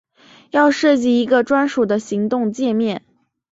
[0.49, 3.03] 要设计一个专属的行动介面